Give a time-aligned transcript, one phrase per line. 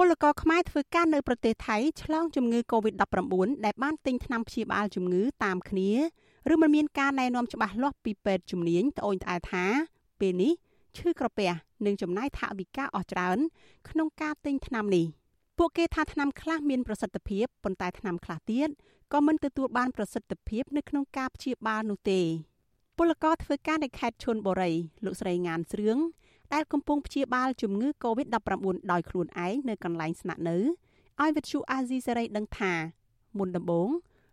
[0.00, 5.90] ពលករខ្មែរធ្វើការនៅប្រទេសថៃឆ្លងជំងឺ Covid-19 ដែលបានទិញថ្នាំព្យាបាលជំងឺតាមគ្នា
[6.52, 9.64] ឬមិនមានការណែនាំច្បាស់លាស់ពីពេទ្យជំនាញត្អូញត្អែថា
[10.20, 10.52] ពេលនេះ
[10.96, 11.50] ឈឺក្រពះ
[11.86, 13.38] និងចំណាយថវិកាអស់ច្រើន
[13.88, 15.06] ក្នុងការទិញថ្នាំនេះ
[15.58, 18.68] ពួកគេថាថ្នាំខ្លះមានប្រសិទ្ធភាពប៉ុន្តែថ្នាំខ្លះទៀត
[19.12, 22.20] ក៏មិនទទួលបានប្រសិទ្ធភាពនៅក្នុងការព្យាបាលនោះទេ
[22.98, 24.72] ពលករធ្វើការនៅខេត្តឈុនបុរី
[25.04, 25.98] លោកស្រីងានស្រឿង
[26.54, 30.56] ដែលកំពុងព្យាបាលជំងឺ Covid-19 ដោយខ្លួនឯងនៅកន្លែងស្នាក់នៅ
[31.20, 32.72] ឲ្យវិទ្យុអាស៊ីសេរីដឹងថា
[33.38, 33.88] មុនដំបូង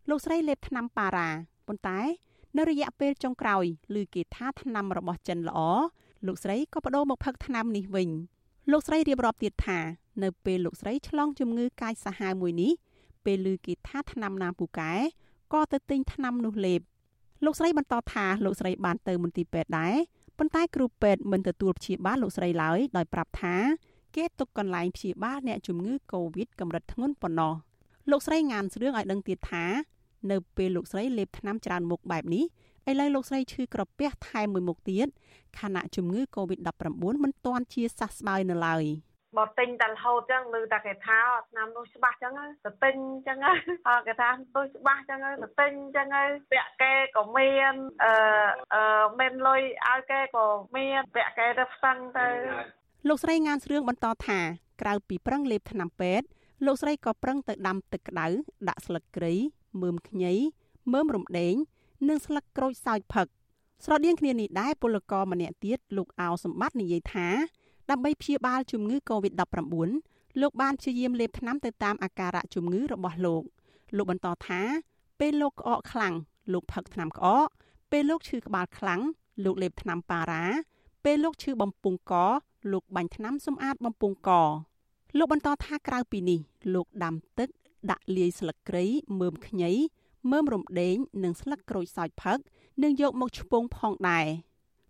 [0.09, 1.29] លោកស្រីលេបថ្នាំប៉ារ៉ា
[1.67, 1.99] ប៉ុន្តែ
[2.57, 5.59] នៅរយៈពេលចុងក្រោយឮគេថាថ្នាំរបស់ចិនល្អ
[6.27, 8.09] លោកស្រីក៏បដូរមកផឹកថ្នាំនេះវិញ
[8.71, 9.79] លោកស្រីរៀបរាប់ទៀតថា
[10.23, 12.71] នៅពេលលោកស្រីឆ្លងជំងឺកាចសាហាវមួយនេះ
[13.25, 14.93] ពេលឮគេថាថ្នាំណាពូកែ
[15.53, 16.81] ក៏ទៅទិញថ្នាំនោះលេប
[17.45, 19.95] លោកស្រីបន្តថាលោកស្រីបានទៅមន្ទីរពេទ្យដែរ
[20.43, 23.55] ប៉ុន្តែគ្រូពេទ្យមិនទទួលព្យាបាលលោកស្រីឡើយដោយប្រាប់ថា
[24.15, 27.53] គេទុកកន្លែងព្យាបាលអ្នកជំងឺ Covid កម្រិតធ្ងន់ប៉ុណ្ណោះ
[28.11, 29.65] លោកស្រីងានស្រឿងឲ្យដឹងទៀតថា
[30.31, 32.45] នៅពេលលោកស្រីលេបថ្នាំច្រើនមុខបែបនេះ
[32.89, 35.07] ឥឡូវលោកស្រីឈឺក្រពះថែមមួយមុខទៀត
[35.59, 38.83] ខណៈជំងឺ Covid-19 មិនទាន់ជាសះស្បើយនៅឡើយ។
[39.37, 42.33] បើទិញតែរហូតចឹងឮតែគេថាឆ្នាំនោះច្បាស់ចឹង
[42.65, 42.95] ទៅទិញ
[43.27, 43.37] ចឹង
[43.87, 46.07] អើគេថានោះច្បាស់ចឹងទៅទិញចឹង
[46.51, 48.13] ពាក់គេក៏មានអឺ
[48.73, 50.45] អឺមានលុយឲ្យគេក៏
[50.77, 52.27] មានពាក់គេទៅផ្សឹងទៅ
[53.07, 54.39] លោកស្រីងានស្រឿងបន្តថា
[54.81, 56.27] ក្រៅពីប្រឹងលេបថ្នាំពេទ្យ
[56.65, 58.27] លោកស្រីក៏ប្រឹងទៅដាំទឹកក្តៅ
[58.69, 59.33] ដាក់ស្លឹកគ្រៃ
[59.81, 60.33] មើមខ្ញី
[60.93, 61.55] មើមរំដេង
[62.09, 63.27] និងស្លឹកក្រូចសើចផឹក
[63.85, 67.27] ស្រដៀងគ្នានេះដែរពលករម្នាក់ទៀតលោកអោសម្បត្តិនិយាយថា
[67.91, 69.73] ដើម្បីព្យាបាលជំងឺ Covid-19
[70.41, 73.43] លោកបានព្យាយាមលេបថ្នាំទៅតាមអាការៈជំងឺរបស់លោក
[73.95, 74.61] លោកបន្តថា
[75.19, 76.13] ពេលលោកក្អកខ្លាំង
[76.53, 77.47] លោកផឹកថ្នាំក្អក
[77.91, 79.01] ពេលលោកឈឺក្បាលខ្លាំង
[79.43, 80.43] លោកលេបថ្នាំប៉ារ៉ា
[81.05, 82.13] ពេលលោកឈឺបំពង់ក
[82.71, 84.29] លោកបាញ់ថ្នាំសម្អាតបំពង់ក
[85.17, 86.39] លោកបន្តថាក្រៅពីនេះ
[86.73, 87.49] លោកដាំទឹក
[87.91, 88.85] ដាក់លាយស្លឹកគ្រៃ
[89.19, 89.71] មើមខ្ញី
[90.31, 92.37] មើមរំដេងនិងស្លឹកក្រូចសើចផឹក
[92.83, 94.27] និងយកមកឆ្ពងផងដែរ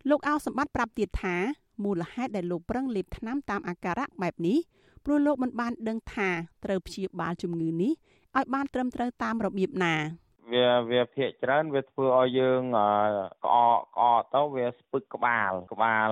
[0.10, 1.36] លោកអោសម្បត្តិប្រាប់ទៀតថា
[1.84, 4.58] មូលហេតុដែលលោកប្រឹងលេបថ្នាំតាមអាការៈបែបនេះ
[5.06, 6.30] ព្រោះលោកមិនបានដឹងថា
[6.64, 7.92] ត្រូវព្យាបាលជំងឺនេះ
[8.38, 9.96] ឲ្យបានត្រឹមត្រូវតាមរបៀបណា
[10.54, 12.62] វាវាភាកច្រើនវាធ្វើឲ្យយើង
[13.46, 16.10] ក្អកក្អកទៅវាស្ពឹកក្បាលក្បាល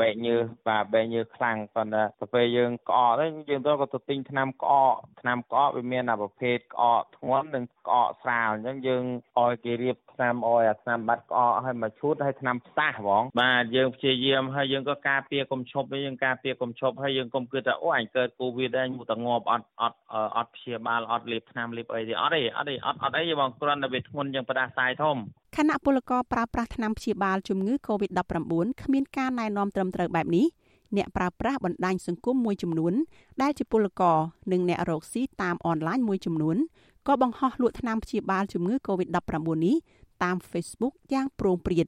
[0.00, 9.04] បែកញើសបាទបែកញើសខ្លាំងប៉ុន្តែទៅពេលយើងក្អកទៅយើងទៅក៏ទៅទិញថ្នាំក្អកថ្នាំក្អកវាមានអាប្រភេទក្អកធ្ងន់និងក្អកស្រាលអញ្ចឹងយើង
[9.38, 19.98] ឲ្យគេរៀបថ្នាំឲ្យអាថ្នាំបាត់ក្អកឲ្យមកឈូតឲ្យថ្នាំផ្សះហ្មងបាទយើងព្យាយាមហើយយើងក៏ការពារកុំឈប់យើងការពារកុំឈប់ហើយយើងកុំគិតថាអូអញកើតកូវីដហើយមកតែងាប់អត់អត់
[20.36, 25.16] អត់ព្យាបាលអត់លេបថ្នាំលេបអីទេអត់ទេអត់ទេអត់អត់អីបងគ្រាន់តែវាធ្ងន់ជាងផ្ដាសាយធំ
[25.56, 28.52] ខណៈពលករប្រើប្រាស់ថ្នាំព្យាបាលជំងឺ Covid-19
[28.82, 30.46] គ្មានការណែនាំត្រឹមត្រូវបែបនេះ
[30.96, 32.94] អ្នកប្រើប្រាស់បណ្ដាញសង្គមមួយចំនួន
[33.42, 34.18] ដែលជាពលករ
[34.52, 36.56] និងអ្នករកស៊ីតាមអនឡាញមួយចំនួន
[37.06, 39.30] ក៏បង្ហោះលក់ថ្នាំព្យាបាលជំងឺ Covid-19
[39.64, 39.76] នេះ
[40.22, 41.86] តាម Facebook យ៉ាងប្រងព្រាត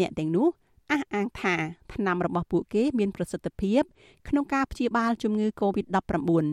[0.00, 0.48] អ្នកទាំងនោះ
[0.90, 1.54] អះអាងថា
[1.94, 3.82] ថ្នាំរបស់ពួកគេមានប្រសិទ្ធភាព
[4.28, 6.46] ក្នុងការព្យាបាលជំងឺ Covid-19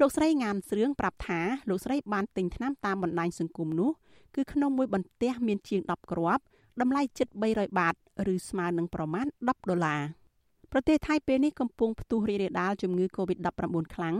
[0.00, 3.90] លោកស្រីងានស្រឿងប្រាប់ថាលោកស្រីបានទិញថ្នាំតាមបណ្ដាញសង្គមនោះ
[4.34, 6.42] គឺក្នុងមួយបន្ទះមានជាង10គ្រាប់
[6.80, 7.94] តម្លៃជិត300បាត
[8.34, 10.00] ឬស្មើនឹងប្រមាណ10ដុល្លារ
[10.72, 14.16] ប្រទេសថៃពេលនេះកំពុងផ្ទុះរីករាលដាលជំងឺ Covid-19 ខ្លាំង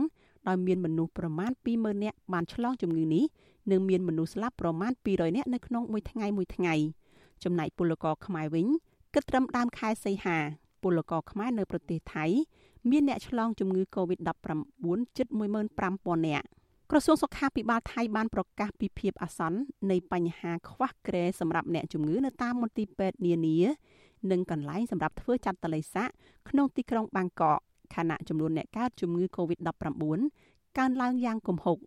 [0.49, 3.25] ដោយមានមនុស្សប្រមាណ20,000នាក់បានឆ្លងជំងឺនេះ
[3.71, 6.75] និងមានមនុស្សស្លាប់ប្រមាណ200នាក់នៅក្នុងមួយថ្ងៃមួយថ្ងៃ
[7.45, 8.67] ចំណែកពលករខ្មែរវិញ
[9.15, 10.39] គិតត្រឹមដើមខែសីហា
[10.83, 12.25] ពលករខ្មែរនៅប្រទេសថៃ
[12.91, 16.47] មានអ្នកឆ្លងជំងឺ Covid-19 ជិត15,000នាក់
[16.93, 19.59] ក្រសួងសុខាភិបាលថៃបានប្រកាសពីភាពអាសន្ន
[19.91, 23.59] នៃបញ្ហាខ្វះក្រែសម្រាប់អ្នកជំងឺនៅតាមមន្ទីរពេទ្យនានា
[24.31, 26.09] និងកន្លែងសម្រាប់ធ្វើចាត់តល័យស័ក
[26.49, 27.59] ក្នុងទីក្រុងបាងកក
[27.95, 30.03] ខណៈចំនួនអ្នកកើតជំងឺ Covid-19
[30.79, 31.79] កើនឡើងយ៉ាងគំហុក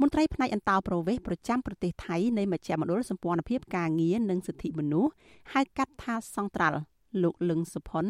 [0.00, 5.12] មន្ត្រីផ្នែកអន្តោប្រវេសន៍ប្រចាំប្រទេសថៃនៃមជ្ឈមណ្ឌលសម្ព័ន្ធភាពការងារនិងសិទ្ធិមនុស្ស
[5.52, 6.78] ហៅកាត់ថាសង្ត្រាល់
[7.22, 8.06] លោកលឹងសុផុន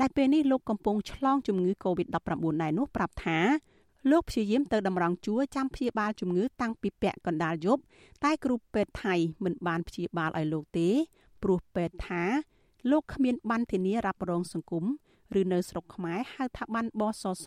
[0.00, 3.38] ដែលពេលនេះលោកកំពុងឆ្លងជំងឺ Covid-19 ដែរនោះប្រាប់ថា
[4.10, 7.82] លោកព្យាយាមទៅតម្រង់ជួរចាំព្យាបាលជំងឺតាំងពីពាក់កណ្ដាលយប់
[8.24, 9.14] តែគ្រូពេទ្យថៃ
[9.44, 10.88] មិនបានព្យាបាលឲ្យលោកទេ
[11.42, 12.22] ព្រោះពេទ្យថា
[12.90, 14.84] លោកគ្មានបានធានារ៉ាប់រងសង្គម
[15.40, 17.46] ឬនៅស្រុកខ្មែរហៅថាបានបសស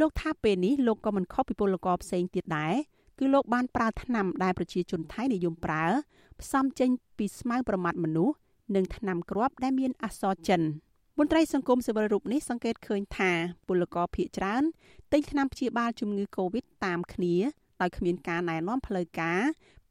[0.00, 2.74] លោកថាពេលនេះលោកក៏មិនខុសពីពលករផ្សេងទៀតដែរ
[3.18, 5.84] គឺលោកបានប្រើថ្នាំដែលប្រជាជនថៃនិយមប្រើ
[6.40, 8.34] ផ្សំចេញពីស្មៅប្រមាថមនុស្ស
[8.74, 10.60] និងថ្នាំគ្រាប់ដែលមានអក្សរចិន។
[11.20, 13.32] មន្ត្រីសង្គមស៊ីវិលរូបនេះសង្កេតឃើញថា
[13.68, 14.62] ពលករភៀកច្រើន
[15.12, 17.34] ទិញថ្នាំព្យាបាលជំងឺ Covid តាមគ្នា
[17.80, 19.40] ដោយគ្មានការណែនាំផ្លូវការ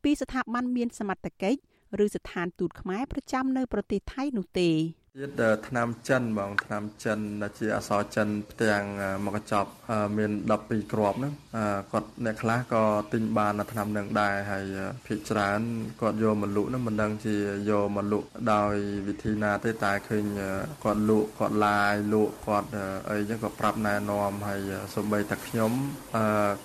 [0.03, 1.59] ពីស្ថាប័នមានសមត្ថកិច្ច
[2.03, 4.69] ឬស្ថានទូតខ្មែរប្រចាំនៅប្រទេសថៃនោះទេ
[5.15, 8.83] ទៀតថ្នាំចិនបងថ្នាំចិនដែលជាអសរចិនផ្ទាំង
[9.25, 9.69] មកកញ្ចប់
[10.17, 10.31] មាន
[10.61, 11.33] 12គ្រាប់ហ្នឹង
[11.91, 12.83] គាត់អ្នកខ្លះក៏
[13.13, 14.65] ទិញបានថ្នាំនឹងដែរហើយ
[15.07, 15.59] ភាគច្រើន
[16.01, 17.35] គាត់យកមកលក់ហ្នឹងមិនដឹងជា
[17.69, 18.75] យកមកលក់ដោយ
[19.07, 20.25] វិធីណាទេតែឃើញ
[20.83, 22.69] គាត់លក់គាត់ឡាយលក់គាត់
[23.09, 24.59] អីចឹងក៏ប្រាប់ណែនាំហើយ
[24.95, 25.71] សូម្បីតែខ្ញុំ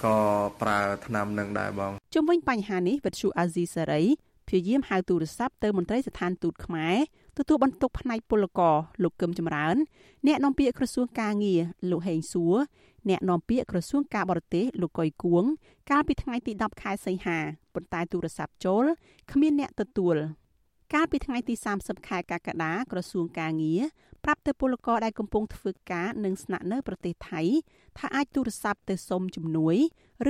[0.04, 0.16] ក៏
[0.62, 4.02] ប្រើថ្នាំនឹងដែរបងជុំវិញបញ្ហានេះវិទ្យុអាស៊ីសេរី
[4.48, 6.96] ព្យាយាមហៅទូរស័ព្ទទៅមន្ត្រីស្ថានទូតខ្មែរ
[7.38, 9.76] ទទួលបន្ទុកផ្នែកពលករលោកកឹមចម្រើន
[10.26, 11.60] អ្នកនាំពាក្យក្រសួងការងារ
[11.90, 12.56] លោកហេងសួរ
[13.08, 15.44] អ្នកនាំពាក្យក្រសួងការបរទេសលោកកុយគួង
[15.90, 17.38] កាលពីថ្ងៃទី10ខែសីហា
[17.74, 18.84] ប៉ុន្តែទូរស័ព្ទចូល
[19.32, 20.16] គ្មានអ្នកទទួល
[20.94, 23.82] កាលពីថ្ងៃទី30ខែកក្កដាក្រសួងការងារ
[24.24, 27.40] ប្រាប់ទៅពលករដែលកំពុងធ្វើការនិងស្នាក់នៅប្រទេសថៃ
[27.98, 29.76] ថាអាចទូរស័ព្ទទៅសុំជំនួយ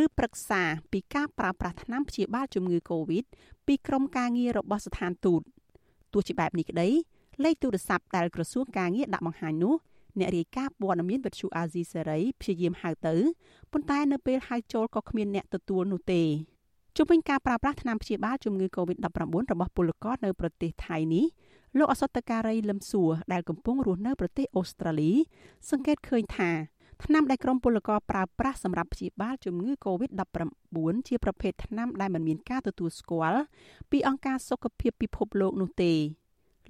[0.03, 0.63] ឬប្រឹក្សា
[0.93, 3.25] ពីការប្រើប្រាស់ថ្នាំព្យាបាលជំងឺ Covid
[3.67, 5.43] ពីក្រុមការងាររបស់ស្ថានទូត
[6.13, 6.89] ទោះជាបែបនេះក្តី
[7.45, 9.75] លេខទូរស័ព្ទដែលក្រសួងការងារដាក់បង្ហាញនោះ
[10.19, 13.15] អ្នករាយការណ៍ព័ត៌មានវិទ្យុអាស៊ីសេរីព្យាយាមហៅទៅ
[13.73, 16.23] ប៉ុន្តែនៅពេលហៅចូលក៏គ្មានអ្នកទទួលនោះទេ
[16.97, 19.07] ជុំវិញការប្រើប្រាស់ថ្នាំព្យាបាលជំងឺ Covid-19
[19.53, 21.27] របស់ពលករនៅប្រទេសថៃនេះ
[21.79, 25.13] លោកអសតការីលឹមសួរដែលកំពុងរស់នៅប្រទេសអូស្ត្រាលី
[25.71, 26.51] សង្កេតឃើញថា
[27.05, 33.41] ថ្នាំដែលក្រុមពលករប្រើប្រាស់សម្រាប់ព្យាបាលជំងឺ Covid-19 ជាប្រភេទថ្នាំដែលមិនមានការទទួលស្គាល់
[33.91, 35.93] ពីអង្គការសុខភាពពិភពលោកនោះទេ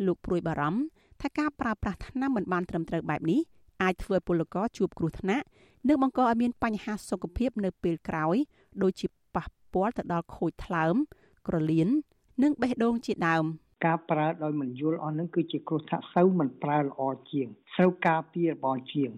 [0.07, 0.81] លោកព្រួយបារម្ភ
[1.23, 3.41] ថាការប្រើប្រាស់ថ្នាំមិនបានត្រឹមត្រូវបែបនេះ
[3.83, 5.45] អាចធ្វើឲ្យពលករជួបគ្រោះថ្នាក់
[5.89, 8.37] និងបង្កឲ្យមានបញ្ហាសុខភាពនៅពេលក្រោយ
[8.83, 10.95] ដូចជាប៉ះពាល់ទៅដល់ខូចថ្លើម
[11.47, 11.89] ក្រលៀន
[12.43, 13.47] និងបេះដូងជាដើម។
[13.85, 17.01] ការប្រើដោយមិនយល់អស់នឹងគឺជាគ្រោះថ្នាក់សូវមិនប្រើល្អ
[17.33, 19.11] ជាងស្រូវការពាររបស់ជាង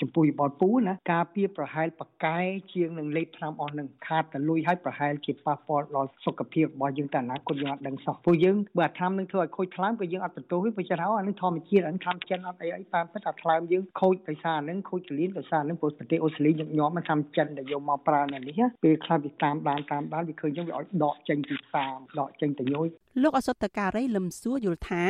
[0.00, 2.38] ចំពោះបនពូណាការពារប្រហែលប្រកែ
[2.74, 22.86] ជាងនឹងលេបថ្នាំអស់នឹងខាតតែលុយឲ្យប្រហែលជាប៉ះពាល់ដល់សុខភាពរបស់យើងតែអនាគតយើងអត់ដឹងសោះព្រោះយើងបើថ្នាំនឹងធ្វើឲ្យខូចថ្លើមក៏យើងអត់បន្ទោសទេព្រោះចិត្តហៅអានឹងធម្មជាតិអានឹងថ្នាំចិនអត់អីអីតាមពិតថាថ្លើមយើងខូចដោយសារអានឹងខូចកលៀនដោយសារអានឹងព្រោះប្រទេសអូស្ត្រាលីញឹកញាប់មកថ្នាំចិនដែលយកមកប្រើនៅនេះពេលខ្លះវាតាមដានតាមដានវាឃើញយើងវាឲ្យដកចេញពីផ្សារដកចេញទៅញយ
[23.22, 25.04] លោកអសតការីលឹមសួរយល់ថា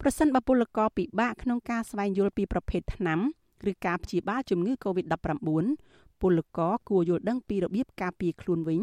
[0.00, 3.20] ប្រសិនបើពលករពិបាកក្នុងការស្វែងយល់ពីប្រភេទថ្នាំ
[3.70, 5.38] ឬការព្យាបាលជំងឺ Covid-19
[6.20, 8.80] ពលករគួរយល់ដឹងពីរបៀបការពារខ្លួនវិញ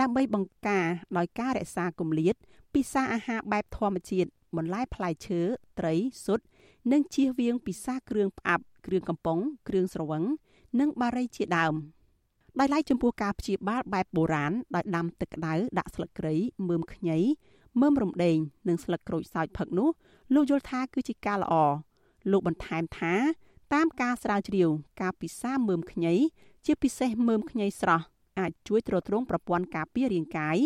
[0.00, 0.86] ដើម្បីបង្ការ
[1.16, 2.34] ដោយការរក្សាគម្លាត
[2.74, 5.40] ពិសាអាហារបែបធម្មជាតិបន្លែផ្លែឈើ
[5.78, 5.94] ត្រី
[6.24, 6.40] ស៊ុត
[6.92, 9.38] និងជៀសវាងពិសាគ្រឿងផ្អាប់គ្រឿងកំប៉ុង
[9.68, 10.24] គ្រឿងស្រវឹង
[10.80, 11.74] និងបារីជាដើម
[12.58, 16.34] ដោយឡែកចំពោះការព្យាបាលបែបបុរាណដោយដាំទឹកក្តៅដាក់ស្លឹកគ្រៃ
[16.68, 17.18] មើមខ្ញី
[17.80, 18.36] មើមរំដេង
[18.68, 19.88] និងស្លឹកក្រូចសើចផឹកនោះ
[20.34, 21.54] លោកយល់ថាគឺជាការល្អ
[22.30, 23.14] លោកបន្ថែមថា
[23.74, 24.70] តាមការស្រាវជ្រាវ
[25.02, 26.14] ការពិសាមើមខ្ញី
[26.66, 28.04] ជាពិសេសមើមខ្ញីស្រស់
[28.38, 30.56] អាចជួយទ្រទ្រង់ប្រព័ន្ធការពាររាងកាយ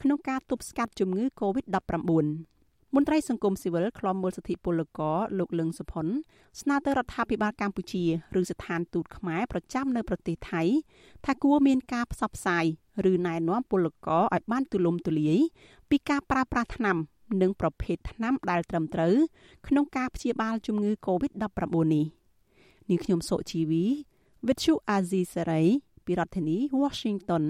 [0.00, 2.57] ក្នុងការទប់ស្កាត់ជំងឺ Covid-19
[2.94, 6.06] មន្ត្រីសង្គមស៊ីវិលខ្លំមើលសិទ្ធិពលករលោកលឹងសុផុន
[6.60, 8.04] ស្នើទៅរដ្ឋាភិបាលកម្ពុជា
[8.40, 10.62] ឬស្ថានទូតខ្មែរប្រចាំនៅប្រទេសថៃ
[11.24, 12.64] ថាគួរមានការផ្សព្វផ្សាយ
[13.10, 15.38] ឬណែនាំពលករឲ្យបានទូលំទូលាយ
[15.90, 16.96] ពីការប្រើប្រាស់ថ្នាំ
[17.42, 19.14] និងប្រភេទថ្នាំដែលត្រឹមត្រូវ
[19.68, 22.06] ក្នុងការព្យាបាលជំងឺ Covid-19 នេះ
[22.88, 23.84] នាងខ្ញុំសុជីវី
[24.46, 25.66] With you Azizi Saray
[26.04, 27.44] ពីរដ្ឋធានី Washington